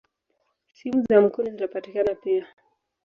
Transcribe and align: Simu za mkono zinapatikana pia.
Simu 0.75 1.01
za 1.09 1.21
mkono 1.21 1.49
zinapatikana 1.49 2.15
pia. 2.15 2.47